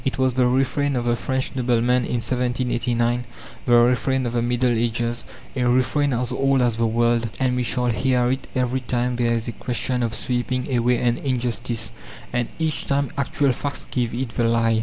It 0.03 0.17
was 0.17 0.33
the 0.33 0.47
refrain 0.47 0.95
of 0.95 1.05
the 1.05 1.15
French 1.15 1.55
noblemen 1.55 2.05
in 2.05 2.21
1789, 2.25 3.23
the 3.67 3.73
refrain 3.73 4.25
of 4.25 4.33
the 4.33 4.41
Middle 4.41 4.71
Ages, 4.75 5.23
a 5.55 5.65
refrain 5.67 6.11
as 6.11 6.31
old 6.31 6.63
as 6.63 6.77
the 6.77 6.87
world, 6.87 7.29
and 7.39 7.55
we 7.55 7.61
shall 7.61 7.85
hear 7.85 8.31
it 8.31 8.47
every 8.55 8.79
time 8.81 9.17
there 9.17 9.31
is 9.33 9.47
a 9.47 9.51
question 9.51 10.01
of 10.01 10.15
sweeping 10.15 10.75
away 10.75 10.97
an 10.97 11.19
injustice. 11.19 11.91
And 12.33 12.49
each 12.57 12.87
time 12.87 13.11
actual 13.15 13.51
facts 13.51 13.85
give 13.91 14.11
it 14.15 14.29
the 14.29 14.45
lie. 14.45 14.79